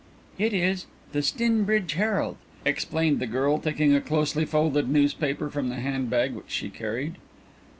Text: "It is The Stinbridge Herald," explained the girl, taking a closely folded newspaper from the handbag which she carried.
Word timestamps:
"It 0.39 0.51
is 0.51 0.87
The 1.11 1.21
Stinbridge 1.21 1.93
Herald," 1.93 2.37
explained 2.65 3.19
the 3.19 3.27
girl, 3.27 3.59
taking 3.59 3.93
a 3.93 4.01
closely 4.01 4.45
folded 4.45 4.89
newspaper 4.89 5.51
from 5.51 5.69
the 5.69 5.75
handbag 5.75 6.33
which 6.33 6.49
she 6.49 6.71
carried. 6.71 7.17